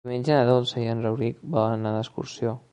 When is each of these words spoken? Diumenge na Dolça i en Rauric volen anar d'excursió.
Diumenge 0.05 0.37
na 0.37 0.45
Dolça 0.47 0.81
i 0.85 0.87
en 0.95 1.05
Rauric 1.09 1.39
volen 1.59 1.79
anar 1.87 1.95
d'excursió. 1.99 2.61